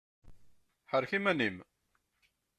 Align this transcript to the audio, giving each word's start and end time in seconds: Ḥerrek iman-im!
Ḥerrek 0.91 1.11
iman-im! 1.17 1.57